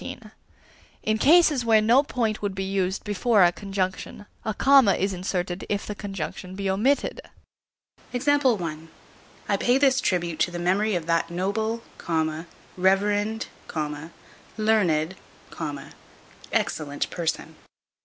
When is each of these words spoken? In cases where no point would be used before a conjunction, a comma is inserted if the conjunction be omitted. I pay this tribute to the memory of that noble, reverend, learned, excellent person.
In 1.03 1.19
cases 1.19 1.63
where 1.63 1.79
no 1.79 2.01
point 2.01 2.41
would 2.41 2.55
be 2.55 2.63
used 2.63 3.03
before 3.03 3.43
a 3.43 3.51
conjunction, 3.51 4.25
a 4.43 4.51
comma 4.55 4.95
is 4.95 5.13
inserted 5.13 5.63
if 5.69 5.85
the 5.85 5.93
conjunction 5.93 6.55
be 6.55 6.67
omitted. 6.71 7.21
I 8.11 8.87
pay 9.59 9.77
this 9.77 10.01
tribute 10.01 10.39
to 10.39 10.49
the 10.49 10.57
memory 10.57 10.95
of 10.95 11.05
that 11.05 11.29
noble, 11.29 11.83
reverend, 12.77 13.45
learned, 14.57 15.15
excellent 16.51 17.09
person. 17.11 17.55